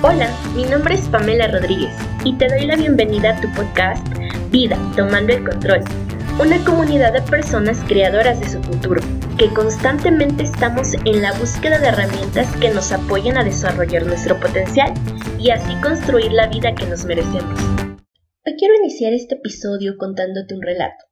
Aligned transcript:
Hola, 0.00 0.30
mi 0.54 0.62
nombre 0.62 0.94
es 0.94 1.08
Pamela 1.08 1.48
Rodríguez 1.48 1.92
y 2.22 2.32
te 2.38 2.46
doy 2.46 2.66
la 2.66 2.76
bienvenida 2.76 3.36
a 3.36 3.40
tu 3.40 3.52
podcast 3.52 4.06
Vida, 4.48 4.78
Tomando 4.94 5.32
el 5.32 5.42
Control, 5.42 5.82
una 6.40 6.64
comunidad 6.64 7.12
de 7.12 7.22
personas 7.22 7.80
creadoras 7.88 8.38
de 8.38 8.48
su 8.48 8.62
futuro, 8.62 9.00
que 9.36 9.52
constantemente 9.52 10.44
estamos 10.44 10.94
en 11.04 11.20
la 11.20 11.32
búsqueda 11.32 11.80
de 11.80 11.88
herramientas 11.88 12.46
que 12.58 12.70
nos 12.70 12.92
apoyen 12.92 13.38
a 13.38 13.42
desarrollar 13.42 14.06
nuestro 14.06 14.38
potencial 14.38 14.94
y 15.36 15.50
así 15.50 15.74
construir 15.82 16.30
la 16.30 16.46
vida 16.46 16.76
que 16.76 16.86
nos 16.86 17.04
merecemos. 17.04 17.60
Hoy 18.46 18.54
quiero 18.56 18.74
iniciar 18.76 19.12
este 19.14 19.34
episodio 19.34 19.96
contándote 19.98 20.54
un 20.54 20.62
relato. 20.62 21.07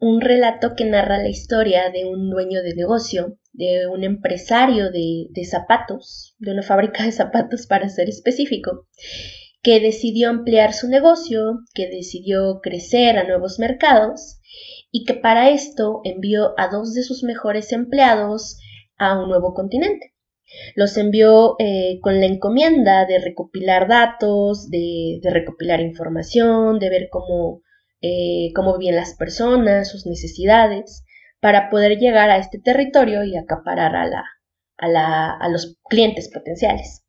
Un 0.00 0.20
relato 0.20 0.74
que 0.74 0.84
narra 0.84 1.18
la 1.18 1.28
historia 1.28 1.90
de 1.90 2.06
un 2.06 2.30
dueño 2.30 2.62
de 2.62 2.74
negocio 2.74 3.38
de 3.52 3.86
un 3.88 4.04
empresario 4.04 4.90
de, 4.90 5.44
zapatos, 5.44 6.34
de 6.38 6.52
una 6.52 6.62
fábrica 6.62 7.04
de 7.04 7.12
zapatos 7.12 7.66
para 7.66 7.88
ser 7.88 8.08
específico, 8.08 8.86
que 9.62 9.80
decidió 9.80 10.30
ampliar 10.30 10.72
su 10.72 10.88
negocio, 10.88 11.60
que 11.74 11.88
decidió 11.88 12.60
crecer 12.62 13.18
a 13.18 13.24
nuevos 13.24 13.58
mercados 13.58 14.40
y 14.90 15.04
que 15.04 15.14
para 15.14 15.50
esto 15.50 16.00
envió 16.04 16.54
a 16.58 16.68
dos 16.68 16.94
de 16.94 17.02
sus 17.02 17.22
mejores 17.22 17.72
empleados 17.72 18.58
a 18.96 19.18
un 19.18 19.28
nuevo 19.28 19.52
continente. 19.52 20.14
Los 20.74 20.96
envió 20.96 21.54
eh, 21.58 21.98
con 22.00 22.18
la 22.18 22.26
encomienda 22.26 23.06
de 23.06 23.20
recopilar 23.20 23.88
datos, 23.88 24.68
de, 24.68 25.20
recopilar 25.22 25.80
información, 25.80 26.78
de 26.78 26.90
ver 26.90 27.08
cómo, 27.10 27.62
eh, 28.02 28.52
cómo 28.54 28.78
viven 28.78 28.96
las 28.96 29.14
personas, 29.14 29.90
sus 29.90 30.06
necesidades, 30.06 31.04
para 31.40 31.70
poder 31.70 31.98
llegar 31.98 32.30
a 32.30 32.38
este 32.38 32.58
territorio 32.58 33.24
y 33.24 33.36
acaparar 33.36 33.94
a, 33.96 35.48
los 35.50 35.76
clientes 35.88 36.30
potenciales. 36.32 37.04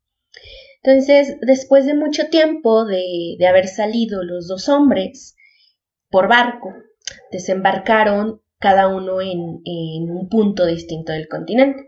Entonces, 0.83 1.37
después 1.41 1.85
de 1.85 1.93
mucho 1.93 2.27
tiempo 2.29 2.85
de, 2.85 3.37
haber 3.47 3.67
salido 3.67 4.23
los 4.23 4.47
dos 4.47 4.67
hombres 4.69 5.35
por 6.09 6.27
barco, 6.27 6.73
desembarcaron 7.31 8.41
cada 8.59 8.87
uno 8.87 9.21
en 9.21 10.11
un 10.11 10.29
punto 10.29 10.65
distinto 10.65 11.13
del 11.13 11.27
continente. 11.27 11.87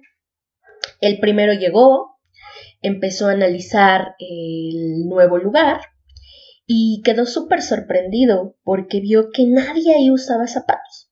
El 1.02 1.20
primero 1.20 1.54
llegó, 1.54 2.18
empezó 2.82 3.28
a 3.28 3.34
analizar 3.34 4.16
el 4.20 5.08
nuevo 5.08 5.38
lugar 5.38 5.82
y 6.66 7.02
quedó 7.04 7.26
súper 7.26 7.62
sorprendido 7.62 8.56
porque 8.64 9.00
vio 9.00 9.30
que 9.32 9.46
nadie 9.46 9.96
ahí 9.96 10.12
usaba 10.12 10.48
zapatos 10.48 11.10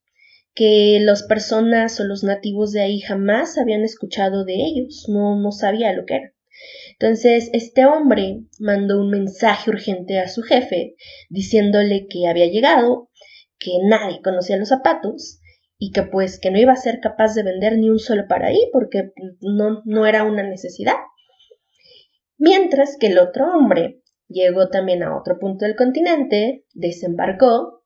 que 0.53 0.99
las 1.01 1.23
personas 1.23 1.99
o 1.99 2.03
los 2.03 2.23
nativos 2.23 2.71
de 2.71 2.81
ahí 2.81 2.99
jamás 2.99 3.57
habían 3.57 3.83
escuchado 3.83 4.43
de 4.43 4.55
ellos, 4.55 5.05
no, 5.07 5.39
no 5.39 5.51
sabía 5.51 5.93
lo 5.93 6.05
que 6.05 6.15
era. 6.15 6.33
Entonces, 6.99 7.49
este 7.53 7.85
hombre 7.85 8.43
mandó 8.59 8.99
un 8.99 9.09
mensaje 9.09 9.69
urgente 9.69 10.19
a 10.19 10.27
su 10.27 10.43
jefe 10.43 10.95
diciéndole 11.29 12.07
que 12.07 12.27
había 12.27 12.47
llegado, 12.47 13.09
que 13.57 13.71
nadie 13.83 14.21
conocía 14.21 14.57
los 14.57 14.69
zapatos 14.69 15.39
y 15.77 15.91
que 15.91 16.03
pues 16.03 16.39
que 16.39 16.51
no 16.51 16.59
iba 16.59 16.73
a 16.73 16.77
ser 16.77 16.99
capaz 16.99 17.33
de 17.33 17.43
vender 17.43 17.77
ni 17.77 17.89
un 17.89 17.99
solo 17.99 18.27
para 18.27 18.47
ahí 18.47 18.69
porque 18.71 19.11
no, 19.39 19.81
no 19.85 20.05
era 20.05 20.23
una 20.23 20.43
necesidad. 20.43 20.95
Mientras 22.37 22.97
que 22.99 23.07
el 23.07 23.17
otro 23.17 23.51
hombre 23.51 24.00
llegó 24.31 24.69
también 24.69 25.03
a 25.03 25.17
otro 25.17 25.39
punto 25.39 25.65
del 25.65 25.75
continente, 25.75 26.65
desembarcó 26.73 27.83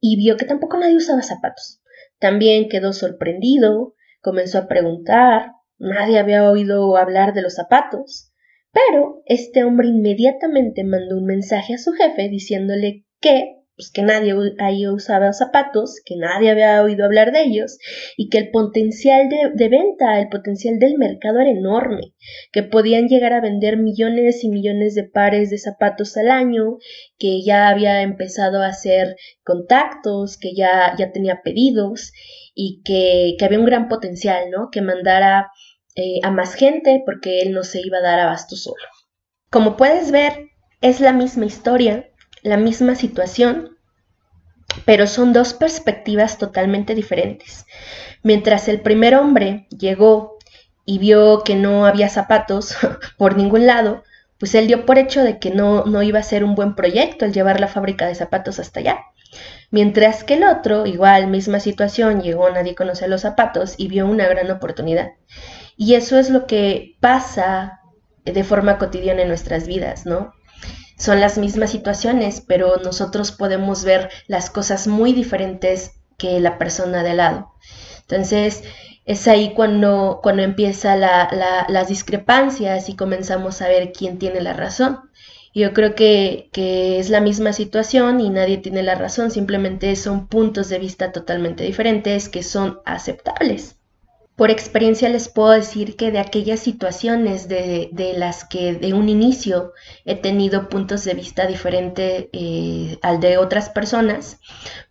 y 0.00 0.16
vio 0.16 0.36
que 0.36 0.44
tampoco 0.44 0.78
nadie 0.78 0.96
usaba 0.96 1.22
zapatos. 1.22 1.82
También 2.18 2.68
quedó 2.68 2.92
sorprendido, 2.92 3.94
comenzó 4.20 4.58
a 4.58 4.68
preguntar, 4.68 5.52
nadie 5.78 6.18
había 6.18 6.48
oído 6.50 6.96
hablar 6.96 7.34
de 7.34 7.42
los 7.42 7.54
zapatos. 7.54 8.32
Pero 8.72 9.22
este 9.26 9.64
hombre 9.64 9.88
inmediatamente 9.88 10.84
mandó 10.84 11.16
un 11.16 11.24
mensaje 11.24 11.74
a 11.74 11.78
su 11.78 11.92
jefe 11.92 12.28
diciéndole 12.28 13.06
que 13.20 13.57
pues 13.78 13.92
que 13.92 14.02
nadie 14.02 14.34
ahí 14.58 14.88
usaba 14.88 15.32
zapatos, 15.32 16.00
que 16.04 16.16
nadie 16.16 16.50
había 16.50 16.82
oído 16.82 17.04
hablar 17.04 17.30
de 17.30 17.42
ellos 17.42 17.78
y 18.16 18.28
que 18.28 18.38
el 18.38 18.50
potencial 18.50 19.28
de, 19.28 19.68
venta, 19.68 20.18
el 20.18 20.28
potencial 20.28 20.80
del 20.80 20.98
mercado 20.98 21.38
era 21.38 21.50
enorme, 21.50 22.12
que 22.50 22.64
podían 22.64 23.06
llegar 23.06 23.32
a 23.32 23.40
vender 23.40 23.76
millones 23.76 24.42
y 24.42 24.48
millones 24.48 24.96
de 24.96 25.04
pares 25.04 25.50
de 25.50 25.58
zapatos 25.58 26.16
al 26.16 26.28
año, 26.28 26.78
que 27.20 27.40
ya 27.44 27.68
había 27.68 28.02
empezado 28.02 28.62
a 28.62 28.66
hacer 28.66 29.14
contactos, 29.44 30.38
que 30.38 30.56
ya, 30.56 30.96
ya 30.98 31.12
tenía 31.12 31.42
pedidos 31.44 32.12
y 32.56 32.82
que, 32.84 33.36
que 33.38 33.44
había 33.44 33.60
un 33.60 33.66
gran 33.66 33.88
potencial, 33.88 34.50
¿no? 34.50 34.70
Que 34.72 34.82
mandara 34.82 35.52
eh, 35.94 36.18
a 36.24 36.32
más 36.32 36.54
gente 36.56 37.00
porque 37.06 37.42
él 37.42 37.52
no 37.52 37.62
se 37.62 37.80
iba 37.80 37.98
a 37.98 38.02
dar 38.02 38.18
abasto 38.18 38.56
solo. 38.56 38.82
Como 39.50 39.76
puedes 39.76 40.10
ver, 40.10 40.48
es 40.80 41.00
la 41.00 41.12
misma 41.12 41.46
historia, 41.46 42.10
la 42.48 42.56
misma 42.56 42.94
situación, 42.94 43.76
pero 44.84 45.06
son 45.06 45.32
dos 45.32 45.54
perspectivas 45.54 46.38
totalmente 46.38 46.94
diferentes. 46.94 47.66
Mientras 48.22 48.68
el 48.68 48.80
primer 48.80 49.14
hombre 49.14 49.66
llegó 49.70 50.38
y 50.84 50.98
vio 50.98 51.42
que 51.44 51.54
no 51.54 51.86
había 51.86 52.08
zapatos 52.08 52.76
por 53.18 53.36
ningún 53.36 53.66
lado, 53.66 54.02
pues 54.38 54.54
él 54.54 54.66
dio 54.68 54.86
por 54.86 54.98
hecho 54.98 55.22
de 55.22 55.38
que 55.38 55.50
no, 55.50 55.84
no 55.84 56.02
iba 56.02 56.20
a 56.20 56.22
ser 56.22 56.44
un 56.44 56.54
buen 56.54 56.74
proyecto 56.74 57.24
el 57.24 57.32
llevar 57.32 57.60
la 57.60 57.68
fábrica 57.68 58.06
de 58.06 58.14
zapatos 58.14 58.58
hasta 58.58 58.80
allá. 58.80 58.98
Mientras 59.70 60.24
que 60.24 60.34
el 60.34 60.44
otro, 60.44 60.86
igual, 60.86 61.26
misma 61.26 61.60
situación, 61.60 62.22
llegó, 62.22 62.48
nadie 62.48 62.74
conoce 62.74 63.08
los 63.08 63.22
zapatos 63.22 63.74
y 63.76 63.88
vio 63.88 64.06
una 64.06 64.26
gran 64.26 64.50
oportunidad. 64.50 65.10
Y 65.76 65.94
eso 65.94 66.18
es 66.18 66.30
lo 66.30 66.46
que 66.46 66.96
pasa 67.00 67.80
de 68.24 68.44
forma 68.44 68.78
cotidiana 68.78 69.22
en 69.22 69.28
nuestras 69.28 69.66
vidas, 69.66 70.06
¿no? 70.06 70.32
Son 70.98 71.20
las 71.20 71.38
mismas 71.38 71.70
situaciones, 71.70 72.42
pero 72.46 72.76
nosotros 72.76 73.32
podemos 73.32 73.84
ver 73.84 74.10
las 74.26 74.50
cosas 74.50 74.86
muy 74.86 75.12
diferentes 75.12 75.92
que 76.18 76.40
la 76.40 76.58
persona 76.58 77.02
de 77.02 77.14
lado. 77.14 77.52
Entonces, 78.02 78.64
es 79.06 79.26
ahí 79.26 79.54
cuando, 79.54 80.20
cuando 80.22 80.42
empieza 80.42 80.96
las 80.96 81.88
discrepancias 81.88 82.90
y 82.90 82.96
comenzamos 82.96 83.62
a 83.62 83.68
ver 83.68 83.92
quién 83.92 84.18
tiene 84.18 84.42
la 84.42 84.52
razón. 84.52 85.00
Yo 85.54 85.72
creo 85.72 85.94
que, 85.94 86.50
que, 86.52 86.98
es 86.98 87.08
la 87.08 87.20
misma 87.20 87.52
situación 87.54 88.20
y 88.20 88.28
nadie 88.28 88.58
tiene 88.58 88.82
la 88.82 88.94
razón, 88.94 89.30
simplemente 89.30 89.96
son 89.96 90.28
puntos 90.28 90.68
de 90.68 90.78
vista 90.78 91.10
totalmente 91.10 91.64
diferentes 91.64 92.28
que 92.28 92.42
son 92.42 92.80
aceptables. 92.84 93.77
Por 94.38 94.52
experiencia 94.52 95.08
les 95.08 95.28
puedo 95.28 95.50
decir 95.50 95.96
que 95.96 96.12
de 96.12 96.20
aquellas 96.20 96.60
situaciones 96.60 97.48
de, 97.48 97.90
las 98.16 98.44
que 98.44 98.72
de 98.72 98.94
un 98.94 99.08
inicio 99.08 99.72
he 100.04 100.14
tenido 100.14 100.68
puntos 100.68 101.02
de 101.02 101.14
vista 101.14 101.48
diferentes 101.48 102.26
eh, 102.32 103.00
al 103.02 103.18
de 103.18 103.36
otras 103.36 103.68
personas, 103.68 104.38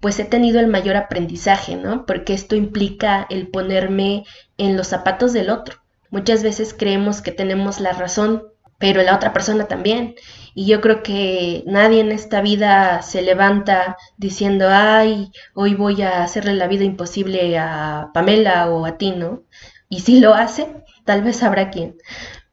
pues 0.02 0.19
he 0.19 0.25
tenido 0.25 0.59
el 0.59 0.68
mayor 0.68 0.97
aprendizaje, 0.97 1.78
¿no? 1.78 2.06
Porque 2.06 2.34
esto 2.34 2.57
implica 2.57 3.25
el 3.30 3.47
ponerme 3.47 4.25
en 4.57 4.75
los 4.75 4.88
zapatos 4.88 5.31
del 5.31 5.50
otro. 5.50 5.78
Muchas 6.09 6.44
veces 6.44 6.75
creemos 6.78 7.22
que 7.22 7.31
tenemos 7.31 7.80
la 7.80 7.94
razón 7.94 8.44
pero 8.77 9.01
la 9.03 9.15
otra 9.15 9.33
persona 9.33 9.65
también. 9.65 10.15
Y 10.53 10.65
yo 10.67 10.81
creo 10.81 11.03
que 11.03 11.63
nadie 11.67 12.01
en 12.01 12.11
esta 12.11 12.41
vida 12.41 13.01
se 13.01 13.21
levanta 13.21 13.97
diciendo, 14.17 14.67
ay, 14.69 15.31
hoy 15.53 15.75
voy 15.75 16.01
a 16.01 16.23
hacerle 16.23 16.53
la 16.55 16.67
vida 16.67 16.83
imposible 16.83 17.57
a 17.57 18.11
Pamela 18.13 18.69
o 18.69 18.85
a 18.85 18.97
ti, 18.97 19.11
¿no? 19.11 19.43
Y 19.89 20.01
si 20.01 20.19
lo 20.19 20.33
hace, 20.33 20.67
tal 21.05 21.23
vez 21.23 21.43
habrá 21.43 21.69
quien. 21.69 21.97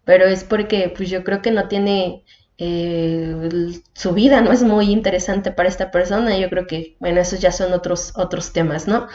Pero 0.04 0.26
es 0.26 0.44
porque 0.44 0.92
pues 0.94 1.10
yo 1.10 1.24
creo 1.24 1.42
que 1.42 1.50
no 1.50 1.68
tiene, 1.68 2.24
eh, 2.58 3.80
su 3.94 4.12
vida 4.12 4.41
no 4.41 4.52
es 4.52 4.62
muy 4.62 4.91
interesante 4.91 5.50
para 5.52 5.68
esta 5.68 5.91
persona. 5.91 6.36
Yo 6.38 6.50
creo 6.50 6.66
que, 6.66 6.96
bueno, 7.00 7.20
esos 7.20 7.41
ya 7.41 7.52
son 7.52 7.72
otros, 7.72 8.12
otros 8.16 8.52
temas, 8.52 8.86
¿no? 8.88 9.08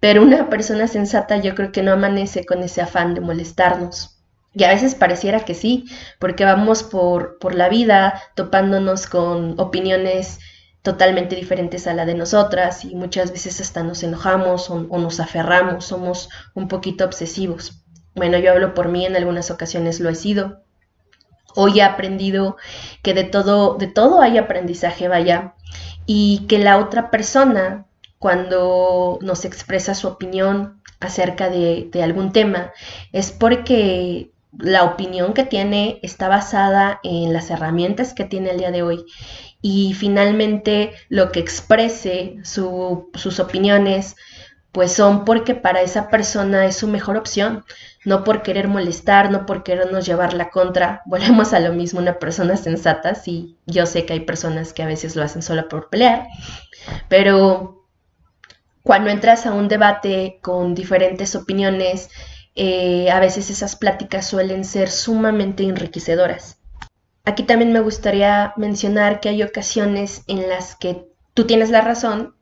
Pero 0.00 0.22
una 0.22 0.48
persona 0.48 0.86
sensata 0.88 1.38
yo 1.38 1.54
creo 1.54 1.72
que 1.72 1.82
no 1.82 1.92
amanece 1.92 2.44
con 2.46 2.62
ese 2.62 2.82
afán 2.82 3.14
de 3.14 3.20
molestarnos. 3.20 4.17
Y 4.58 4.64
a 4.64 4.70
veces 4.70 4.96
pareciera 4.96 5.44
que 5.44 5.54
sí, 5.54 5.84
porque 6.18 6.44
vamos 6.44 6.82
por, 6.82 7.38
por 7.38 7.54
la 7.54 7.68
vida 7.68 8.20
topándonos 8.34 9.06
con 9.06 9.54
opiniones 9.60 10.40
totalmente 10.82 11.36
diferentes 11.36 11.86
a 11.86 11.94
la 11.94 12.04
de 12.04 12.14
nosotras 12.14 12.84
y 12.84 12.96
muchas 12.96 13.30
veces 13.30 13.60
hasta 13.60 13.84
nos 13.84 14.02
enojamos 14.02 14.68
o, 14.68 14.80
nos 14.80 15.20
aferramos, 15.20 15.84
somos 15.84 16.28
un 16.54 16.66
poquito 16.66 17.04
obsesivos. 17.04 17.84
Bueno, 18.16 18.36
yo 18.38 18.50
hablo 18.50 18.74
por 18.74 18.88
mí, 18.88 19.06
en 19.06 19.14
algunas 19.14 19.52
ocasiones 19.52 20.00
lo 20.00 20.10
he 20.10 20.16
sido. 20.16 20.64
Hoy 21.54 21.78
he 21.78 21.84
aprendido 21.84 22.56
que 23.04 23.14
de 23.14 23.22
todo, 23.22 23.74
de 23.74 23.86
todo 23.86 24.20
hay 24.20 24.38
aprendizaje, 24.38 25.06
vaya, 25.06 25.54
y 26.04 26.46
que 26.48 26.58
la 26.58 26.78
otra 26.78 27.12
persona, 27.12 27.86
cuando 28.18 29.20
nos 29.22 29.44
expresa 29.44 29.94
su 29.94 30.08
opinión 30.08 30.82
acerca 30.98 31.48
de, 31.48 31.90
de 31.92 32.02
algún 32.02 32.32
tema, 32.32 32.72
es 33.12 33.30
porque 33.30 34.32
la 34.56 34.84
opinión 34.84 35.34
que 35.34 35.44
tiene 35.44 35.98
está 36.02 36.28
basada 36.28 37.00
en 37.02 37.32
las 37.32 37.50
herramientas 37.50 38.14
que 38.14 38.24
tiene 38.24 38.50
el 38.50 38.58
día 38.58 38.70
de 38.70 38.82
hoy 38.82 39.04
y 39.60 39.94
finalmente 39.94 40.92
lo 41.08 41.32
que 41.32 41.40
exprese 41.40 42.36
sus 42.42 43.40
opiniones 43.40 44.16
pues 44.72 44.92
son 44.92 45.24
porque 45.24 45.54
para 45.54 45.80
esa 45.80 46.08
persona 46.08 46.66
es 46.66 46.76
su 46.76 46.88
mejor 46.88 47.16
opción, 47.16 47.64
no 48.04 48.22
por 48.22 48.42
querer 48.42 48.68
molestar, 48.68 49.30
no 49.30 49.46
por 49.46 49.62
querernos 49.62 50.06
llevar 50.06 50.34
la 50.34 50.50
contra. 50.50 51.02
Volvemos 51.06 51.52
a 51.52 51.60
lo 51.60 51.72
mismo, 51.72 52.00
una 52.00 52.18
persona 52.18 52.56
sensata, 52.56 53.14
sí, 53.14 53.56
yo 53.66 53.86
sé 53.86 54.04
que 54.04 54.12
hay 54.12 54.20
personas 54.20 54.72
que 54.72 54.82
a 54.82 54.86
veces 54.86 55.16
lo 55.16 55.22
hacen 55.22 55.42
solo 55.42 55.68
por 55.68 55.88
pelear, 55.88 56.26
pero 57.08 57.86
cuando 58.82 59.10
entras 59.10 59.46
a 59.46 59.52
un 59.52 59.68
debate 59.68 60.38
con 60.42 60.74
diferentes 60.74 61.34
opiniones, 61.34 62.08
eh, 62.60 63.08
a 63.12 63.20
veces 63.20 63.50
esas 63.50 63.76
pláticas 63.76 64.26
suelen 64.26 64.64
ser 64.64 64.90
sumamente 64.90 65.62
enriquecedoras. 65.62 66.58
Aquí 67.24 67.44
también 67.44 67.72
me 67.72 67.78
gustaría 67.78 68.52
mencionar 68.56 69.20
que 69.20 69.28
hay 69.28 69.44
ocasiones 69.44 70.24
en 70.26 70.48
las 70.48 70.74
que 70.74 71.06
tú 71.34 71.46
tienes 71.46 71.70
la 71.70 71.82
razón 71.82 72.34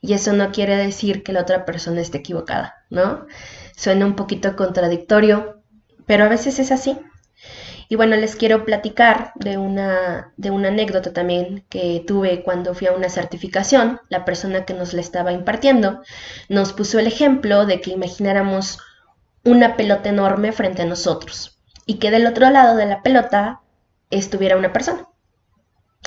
y 0.00 0.14
eso 0.14 0.32
no 0.32 0.52
quiere 0.52 0.74
decir 0.76 1.22
que 1.22 1.34
la 1.34 1.42
otra 1.42 1.66
persona 1.66 2.00
esté 2.00 2.18
equivocada, 2.18 2.76
¿no? 2.88 3.26
Suena 3.76 4.06
un 4.06 4.16
poquito 4.16 4.56
contradictorio, 4.56 5.60
pero 6.06 6.24
a 6.24 6.28
veces 6.28 6.58
es 6.58 6.72
así. 6.72 6.98
Y 7.90 7.96
bueno, 7.96 8.16
les 8.16 8.36
quiero 8.36 8.64
platicar 8.64 9.32
de 9.34 9.58
una, 9.58 10.32
de 10.38 10.50
una 10.50 10.68
anécdota 10.68 11.12
también 11.12 11.66
que 11.68 12.02
tuve 12.06 12.42
cuando 12.42 12.74
fui 12.74 12.86
a 12.86 12.92
una 12.92 13.10
certificación. 13.10 14.00
La 14.08 14.24
persona 14.24 14.64
que 14.64 14.72
nos 14.72 14.94
la 14.94 15.02
estaba 15.02 15.32
impartiendo 15.32 16.00
nos 16.48 16.72
puso 16.72 16.98
el 16.98 17.06
ejemplo 17.06 17.66
de 17.66 17.82
que 17.82 17.90
imagináramos 17.90 18.78
una 19.48 19.76
pelota 19.76 20.10
enorme 20.10 20.52
frente 20.52 20.82
a 20.82 20.86
nosotros 20.86 21.58
y 21.86 21.94
que 21.94 22.10
del 22.10 22.26
otro 22.26 22.50
lado 22.50 22.76
de 22.76 22.86
la 22.86 23.02
pelota 23.02 23.62
estuviera 24.10 24.56
una 24.56 24.72
persona. 24.72 25.08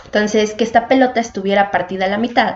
Entonces, 0.06 0.54
que 0.54 0.64
esta 0.64 0.88
pelota 0.88 1.20
estuviera 1.20 1.72
partida 1.72 2.06
a 2.06 2.10
la 2.10 2.18
mitad 2.18 2.56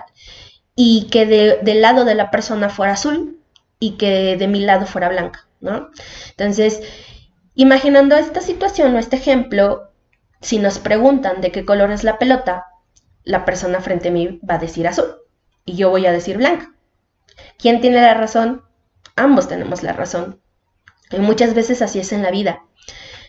y 0.74 1.08
que 1.10 1.26
del 1.26 1.82
lado 1.82 2.04
de 2.04 2.14
la 2.14 2.30
persona 2.30 2.68
fuera 2.68 2.92
azul 2.92 3.40
y 3.80 3.96
que 3.96 4.36
de 4.36 4.46
mi 4.46 4.60
lado 4.60 4.86
fuera 4.86 5.08
blanca, 5.08 5.46
¿no? 5.60 5.90
Entonces, 6.30 6.82
imaginando 7.54 8.16
esta 8.16 8.40
situación 8.40 8.94
o 8.94 8.98
este 8.98 9.16
ejemplo, 9.16 9.90
si 10.40 10.58
nos 10.58 10.78
preguntan 10.78 11.40
de 11.40 11.50
qué 11.50 11.64
color 11.64 11.90
es 11.90 12.04
la 12.04 12.18
pelota, 12.18 12.66
la 13.24 13.44
persona 13.44 13.80
frente 13.80 14.08
a 14.08 14.12
mí 14.12 14.40
va 14.48 14.54
a 14.54 14.58
decir 14.58 14.86
azul 14.86 15.16
y 15.64 15.76
yo 15.76 15.90
voy 15.90 16.06
a 16.06 16.12
decir 16.12 16.36
blanca. 16.36 16.72
¿Quién 17.58 17.80
tiene 17.80 18.00
la 18.00 18.14
razón? 18.14 18.62
Ambos 19.16 19.48
tenemos 19.48 19.82
la 19.82 19.92
razón. 19.92 20.40
Y 21.10 21.18
muchas 21.18 21.54
veces 21.54 21.82
así 21.82 21.98
es 22.00 22.12
en 22.12 22.22
la 22.22 22.30
vida. 22.30 22.62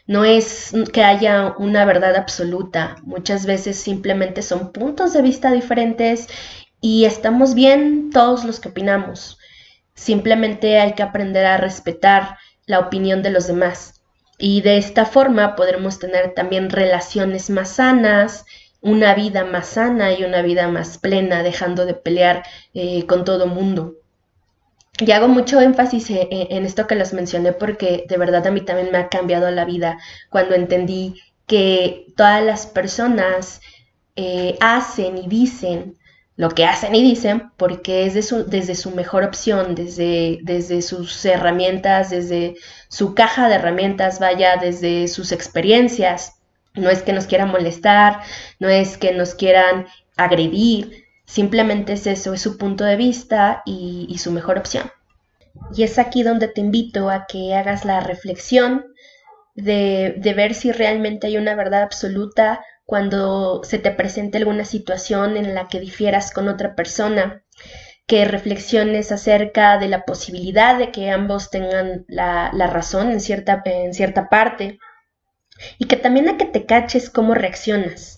No 0.07 0.23
es 0.23 0.73
que 0.93 1.03
haya 1.03 1.53
una 1.57 1.83
verdad 1.83 2.15
absoluta, 2.15 2.95
muchas 3.03 3.45
veces 3.45 3.77
simplemente 3.77 4.41
son 4.41 4.71
puntos 4.71 5.11
de 5.11 5.21
vista 5.21 5.51
diferentes 5.51 6.27
y 6.79 7.03
estamos 7.03 7.53
bien 7.55 8.09
todos 8.11 8.45
los 8.45 8.61
que 8.61 8.69
opinamos. 8.69 9.37
Simplemente 9.95 10.79
hay 10.79 10.93
que 10.93 11.03
aprender 11.03 11.45
a 11.45 11.57
respetar 11.57 12.37
la 12.65 12.79
opinión 12.79 13.21
de 13.21 13.31
los 13.31 13.47
demás. 13.47 14.01
Y 14.37 14.61
de 14.61 14.77
esta 14.77 15.05
forma 15.05 15.55
podremos 15.55 15.99
tener 15.99 16.33
también 16.33 16.69
relaciones 16.69 17.49
más 17.49 17.69
sanas, 17.69 18.45
una 18.81 19.15
vida 19.15 19.43
más 19.43 19.67
sana 19.67 20.13
y 20.13 20.23
una 20.23 20.41
vida 20.41 20.67
más 20.67 20.99
plena, 20.99 21.43
dejando 21.43 21.85
de 21.85 21.95
pelear 21.95 22.43
eh, 22.73 23.05
con 23.07 23.25
todo 23.25 23.47
mundo. 23.47 23.95
Y 24.99 25.11
hago 25.11 25.27
mucho 25.27 25.61
énfasis 25.61 26.09
en, 26.09 26.27
en, 26.31 26.65
esto 26.65 26.87
que 26.87 26.95
les 26.95 27.13
mencioné 27.13 27.53
porque 27.53 28.05
de 28.07 28.17
verdad 28.17 28.47
a 28.47 28.51
mí 28.51 28.61
también 28.61 28.91
me 28.91 28.97
ha 28.97 29.09
cambiado 29.09 29.49
la 29.51 29.65
vida 29.65 29.99
cuando 30.29 30.55
entendí 30.55 31.21
que 31.45 32.07
todas 32.15 32.43
las 32.43 32.65
personas 32.65 33.61
eh, 34.15 34.57
hacen 34.59 35.17
y 35.17 35.27
dicen 35.27 35.95
lo 36.35 36.49
que 36.49 36.65
hacen 36.65 36.93
y 36.93 37.01
dicen 37.01 37.51
porque 37.57 38.05
es 38.05 38.13
desde 38.47 38.75
su 38.75 38.91
mejor 38.91 39.23
opción, 39.23 39.73
desde, 39.73 40.39
desde 40.43 40.83
sus 40.83 41.25
herramientas, 41.25 42.11
desde 42.11 42.55
su 42.89 43.15
caja 43.15 43.49
de 43.49 43.55
herramientas, 43.55 44.19
vaya, 44.19 44.57
desde 44.57 45.07
sus 45.07 45.31
experiencias. 45.31 46.33
No 46.75 46.91
es 46.91 47.01
que 47.01 47.13
nos 47.13 47.25
quieran 47.25 47.49
molestar, 47.49 48.21
no 48.59 48.69
es 48.69 48.97
que 48.97 49.13
nos 49.13 49.33
quieran 49.33 49.87
agredir, 50.15 51.06
simplemente 51.27 51.93
es 51.93 52.07
eso, 52.07 52.33
es 52.33 52.41
su 52.41 52.57
punto 52.57 52.83
de 52.85 52.95
vista 52.95 53.61
y, 53.65 54.17
su 54.17 54.31
mejor 54.31 54.57
opción. 54.57 54.89
Y 55.75 55.83
es 55.83 55.99
aquí 55.99 56.23
donde 56.23 56.47
te 56.47 56.61
invito 56.61 57.09
a 57.09 57.25
que 57.27 57.53
hagas 57.53 57.85
la 57.85 57.99
reflexión 57.99 58.87
de, 59.53 60.15
de 60.17 60.33
ver 60.33 60.55
si 60.55 60.71
realmente 60.71 61.27
hay 61.27 61.37
una 61.37 61.55
verdad 61.55 61.83
absoluta 61.83 62.61
cuando 62.85 63.61
se 63.63 63.79
te 63.79 63.91
presente 63.91 64.37
alguna 64.37 64.65
situación 64.65 65.35
en 65.35 65.53
la 65.53 65.67
que 65.67 65.79
difieras 65.79 66.31
con 66.31 66.47
otra 66.47 66.73
persona, 66.73 67.43
que 68.07 68.23
reflexiones 68.23 69.11
acerca 69.11 69.77
de 69.77 69.89
la 69.89 70.05
posibilidad 70.05 70.77
de 70.77 70.91
que 70.91 71.11
ambos 71.11 71.49
tengan 71.49 72.05
la, 72.07 72.49
razón 72.67 73.11
en 73.11 73.19
cierta, 73.19 73.61
en 73.65 73.93
cierta 73.93 74.29
parte 74.29 74.79
y 75.77 75.85
que 75.85 75.97
también 75.97 76.29
a 76.29 76.37
que 76.37 76.45
te 76.45 76.65
caches 76.65 77.09
cómo 77.09 77.33
reaccionas. 77.33 78.16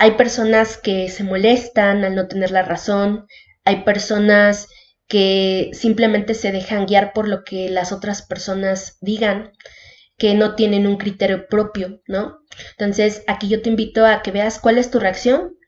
Hay 0.00 0.12
personas 0.12 0.78
que 0.78 1.10
se 1.10 1.24
molestan 1.24 2.04
al 2.04 2.14
no 2.14 2.26
tener 2.26 2.50
la 2.52 2.62
razón, 2.62 3.26
hay 3.66 3.84
personas 3.84 4.66
que 5.06 5.68
simplemente 5.74 6.32
se 6.32 6.52
dejan 6.52 6.86
guiar 6.86 7.12
por 7.12 7.28
lo 7.28 7.44
que 7.44 7.68
las 7.68 7.92
otras 7.92 8.22
personas 8.22 8.96
digan, 9.02 9.52
que 10.16 10.32
no 10.32 10.54
tienen 10.54 10.86
un 10.86 10.96
criterio 10.96 11.48
propio, 11.48 12.00
¿no? 12.06 12.38
Entonces, 12.78 13.24
aquí 13.26 13.48
yo 13.48 13.60
te 13.60 13.68
invito 13.68 14.06
a 14.06 14.22
que 14.22 14.30
veas 14.30 14.58
cuál 14.58 14.78
es 14.78 14.90
tu 14.90 15.00
reacción 15.00 15.58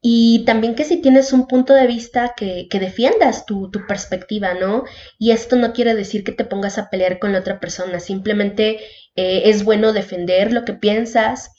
y 0.00 0.44
también 0.46 0.74
que 0.74 0.84
si 0.84 1.02
tienes 1.02 1.34
un 1.34 1.46
punto 1.46 1.74
de 1.74 1.86
vista 1.86 2.32
que, 2.34 2.68
defiendas 2.70 3.44
tu, 3.44 3.70
perspectiva, 3.86 4.54
¿no? 4.54 4.84
Y 5.18 5.32
esto 5.32 5.56
no 5.56 5.74
quiere 5.74 5.94
decir 5.94 6.24
que 6.24 6.32
te 6.32 6.46
pongas 6.46 6.78
a 6.78 6.88
pelear 6.88 7.18
con 7.18 7.32
la 7.32 7.40
otra 7.40 7.60
persona, 7.60 8.00
simplemente 8.00 8.78
eh, 9.16 9.42
es 9.46 9.64
bueno 9.64 9.92
defender 9.92 10.50
lo 10.52 10.64
que 10.64 10.72
piensas, 10.72 11.50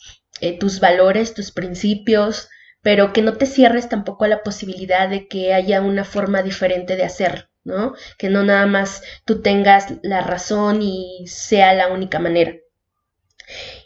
eh, 0.42 0.58
tus 0.58 0.80
valores, 0.80 1.34
tus 1.34 1.52
principios, 1.52 2.50
pero 2.82 3.14
que 3.14 3.22
no 3.22 3.34
te 3.38 3.46
cierres 3.46 3.90
tampoco 3.90 4.26
a 4.26 4.30
la 4.30 4.44
posibilidad 4.44 5.10
de 5.10 5.28
que 5.28 5.54
haya 5.54 5.82
una 5.82 6.04
forma 6.04 6.44
diferente 6.44 6.96
de 6.96 7.04
hacerlo. 7.04 7.48
¿no? 7.64 7.94
Que 8.18 8.30
no 8.30 8.44
nada 8.44 8.66
más 8.66 9.04
tú 9.26 9.42
tengas 9.42 9.96
la 10.02 10.22
razón 10.22 10.82
y 10.82 11.26
sea 11.28 11.74
la 11.74 11.90
única 11.90 12.18
manera. 12.18 12.56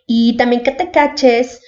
Y 0.06 0.38
también 0.38 0.64
que 0.64 0.72
te 0.72 0.92
caches 0.92 1.62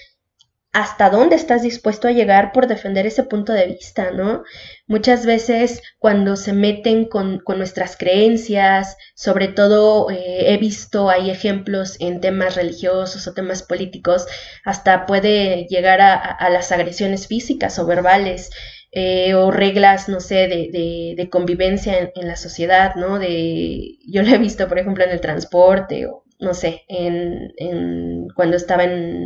hasta 0.73 1.11
dónde 1.11 1.35
estás 1.35 1.61
dispuesto 1.61 2.07
a 2.07 2.11
llegar 2.11 2.51
por 2.51 2.65
defender 2.65 3.05
ese 3.05 3.23
punto 3.23 3.53
de 3.53 3.67
vista, 3.67 4.09
¿no? 4.11 4.43
Muchas 4.87 5.23
veces 5.25 5.83
cuando 5.99 6.35
se 6.35 6.51
meten 6.51 7.05
con, 7.05 7.43
nuestras 7.47 7.95
creencias, 7.95 8.97
sobre 9.13 9.47
todo 9.47 10.09
eh, 10.09 10.51
he 10.51 10.57
visto, 10.57 11.11
hay 11.11 11.29
ejemplos 11.29 11.97
en 11.99 12.21
temas 12.21 12.55
religiosos 12.55 13.27
o 13.27 13.33
temas 13.33 13.61
políticos, 13.61 14.25
hasta 14.65 15.05
puede 15.05 15.67
llegar 15.69 16.01
a 16.01 16.49
las 16.49 16.71
agresiones 16.71 17.27
físicas 17.27 17.77
o 17.77 17.85
verbales. 17.85 18.49
Eh, 18.95 19.33
o 19.33 19.49
reglas, 19.49 20.07
no 20.07 20.19
sé, 20.19 20.47
de, 20.47 21.15
de, 21.17 21.29
convivencia 21.31 22.11
en, 22.13 22.27
la 22.27 22.35
sociedad, 22.35 22.93
¿no? 22.93 23.17
De, 23.17 23.97
yo 24.05 24.21
lo 24.21 24.29
he 24.29 24.37
visto, 24.37 24.67
por 24.67 24.77
ejemplo, 24.77 25.03
en 25.03 25.09
el 25.09 25.19
transporte 25.19 26.05
o, 26.05 26.22
no 26.39 26.53
sé, 26.53 26.83
en, 26.87 27.53
en 27.57 28.27
cuando 28.35 28.57
estaba 28.57 28.83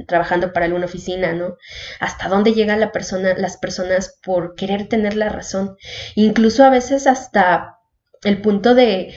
trabajando 0.07 0.53
para 0.53 0.65
alguna 0.67 0.85
oficina, 0.85 1.33
¿no? 1.33 1.57
Hasta 1.99 2.27
dónde 2.29 2.53
llegan 2.53 2.79
la 2.79 2.91
persona, 2.91 3.33
las 3.37 3.57
personas 3.57 4.19
por 4.23 4.55
querer 4.55 4.87
tener 4.87 5.15
la 5.15 5.29
razón. 5.29 5.77
Incluso 6.15 6.63
a 6.63 6.69
veces 6.69 7.07
hasta 7.07 7.77
el 8.23 8.41
punto 8.41 8.75
de, 8.75 9.13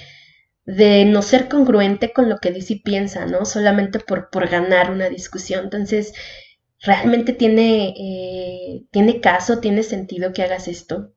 de 0.65 1.05
no 1.05 1.23
ser 1.23 1.49
congruente 1.49 2.13
con 2.13 2.29
lo 2.29 2.39
que 2.39 2.53
dice 2.53 2.75
y 2.75 2.81
piensa, 2.83 3.27
¿no? 3.27 3.45
Solamente 3.45 3.99
por, 4.01 4.31
por 4.31 4.49
ganar 4.49 4.91
una 4.91 5.09
discusión. 5.11 5.65
Entonces, 5.65 6.15
¿realmente 6.81 7.33
tiene, 7.33 7.95
eh, 7.97 8.85
tiene 8.91 9.21
caso, 9.21 9.61
tiene 9.61 9.83
sentido 9.83 10.33
que 10.33 10.43
hagas 10.43 10.69
esto? 10.69 11.13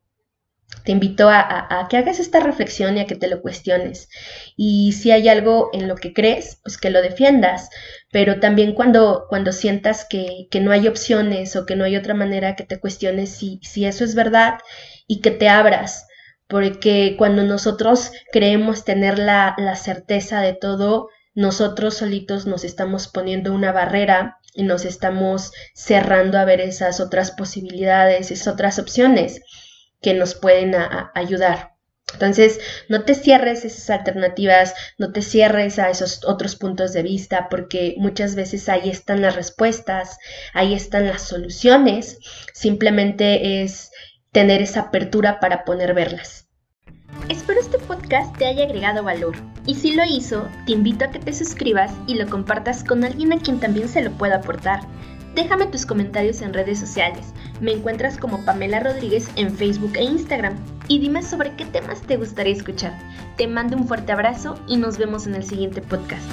Te 0.84 0.92
invito 0.92 1.30
a, 1.30 1.88
que 1.90 1.98
hagas 1.98 2.20
esta 2.20 2.42
reflexión 2.42 2.98
y 2.98 3.00
a 3.00 3.06
que 3.06 3.16
te 3.16 3.30
lo 3.30 3.42
cuestiones. 3.42 4.10
Y 4.58 4.92
si 4.92 5.12
hay 5.12 5.30
algo 5.30 5.70
en 5.72 5.88
lo 5.88 5.96
que 5.96 6.14
crees, 6.14 6.60
pues 6.62 6.78
que 6.78 6.90
lo 6.90 7.02
defiendas. 7.02 7.70
Pero 8.12 8.40
también 8.42 8.74
cuando, 8.74 9.26
cuando 9.30 9.54
sientas 9.54 10.06
que, 10.06 10.48
no 10.60 10.72
hay 10.72 10.88
opciones 10.88 11.56
o 11.56 11.66
que 11.66 11.78
no 11.78 11.86
hay 11.86 11.96
otra 11.96 12.14
manera 12.14 12.56
que 12.56 12.66
te 12.66 12.80
cuestiones 12.80 13.30
si, 13.30 13.60
si 13.64 13.86
eso 13.86 14.04
es 14.04 14.14
verdad 14.14 14.60
y 15.08 15.22
que 15.22 15.32
te 15.32 15.48
abras. 15.48 16.06
Porque 16.48 17.16
cuando 17.18 17.44
nosotros 17.44 18.12
creemos 18.34 18.84
tener 18.84 19.20
la, 19.20 19.56
la 19.58 19.76
certeza 19.76 20.42
de 20.42 20.54
todo, 20.54 21.08
nosotros 21.34 21.96
solitos 21.96 22.46
nos 22.46 22.66
estamos 22.66 23.08
poniendo 23.08 23.54
una 23.54 23.72
barrera 23.72 24.38
y 24.54 24.64
nos 24.64 24.84
estamos 24.84 25.54
cerrando 25.74 26.38
a 26.38 26.46
ver 26.46 26.60
esas 26.60 27.00
otras 27.00 27.32
posibilidades, 27.32 28.32
esas 28.32 28.54
otras 28.54 28.80
opciones 28.80 29.42
que 30.04 30.14
nos 30.14 30.36
pueden 30.36 30.76
ayudar. 31.16 31.74
Entonces, 32.14 32.60
no 32.90 33.06
te 33.06 33.16
cierres 33.16 33.66
esas 33.66 33.90
alternativas, 33.90 34.76
no 35.00 35.12
te 35.12 35.22
cierres 35.22 35.80
a 35.80 35.90
esos 35.90 36.24
otros 36.26 36.56
puntos 36.56 36.94
de 36.94 37.02
vista, 37.02 37.48
porque 37.50 37.96
muchas 37.98 38.36
veces 38.36 38.70
ahí 38.70 38.90
están 38.90 39.22
las 39.22 39.36
respuestas, 39.36 40.18
ahí 40.54 40.76
están 40.76 41.08
las 41.08 41.24
soluciones, 41.24 42.20
simplemente 42.54 43.64
es 43.64 43.90
tener 44.32 44.62
esa 44.62 44.82
apertura 44.82 45.40
para 45.40 45.66
poder 45.66 45.94
verlas. 45.94 46.48
Espero 47.30 47.60
este 47.62 47.78
podcast 47.78 48.36
te 48.38 48.46
haya 48.46 48.66
agregado 48.66 49.04
valor 49.04 49.36
y 49.66 49.76
si 49.76 49.94
lo 49.94 50.04
hizo, 50.04 50.50
te 50.66 50.74
invito 50.74 51.06
a 51.06 51.12
que 51.12 51.20
te 51.20 51.32
suscribas 51.32 51.92
y 52.08 52.16
lo 52.16 52.28
compartas 52.28 52.84
con 52.84 53.04
alguien 53.04 53.32
a 53.32 53.40
quien 53.40 53.60
también 53.60 53.88
se 53.88 54.02
lo 54.02 54.12
pueda 54.12 54.38
aportar. 54.38 54.82
Déjame 55.36 55.66
tus 55.66 55.86
comentarios 55.86 56.42
en 56.42 56.54
redes 56.54 56.80
sociales. 56.80 57.34
Me 57.60 57.72
encuentras 57.72 58.18
como 58.18 58.46
Pamela 58.46 58.80
Rodríguez 58.80 59.30
en 59.36 59.56
Facebook 59.56 59.94
e 59.96 60.04
Instagram. 60.04 60.56
Y 60.88 61.00
dime 61.00 61.24
sobre 61.24 61.56
qué 61.56 61.66
temas 61.66 62.02
te 62.02 62.18
gustaría 62.18 62.54
escuchar. 62.54 62.98
Te 63.38 63.48
mando 63.48 63.78
un 63.78 63.88
fuerte 63.88 64.12
abrazo 64.12 64.60
y 64.68 64.78
nos 64.78 64.98
vemos 64.98 65.26
en 65.26 65.36
el 65.36 65.44
siguiente 65.44 65.82
podcast. 65.82 66.24